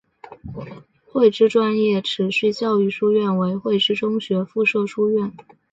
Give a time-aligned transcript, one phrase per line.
[1.05, 5.31] 汇知专业持续教育书院为汇知中学附设书院。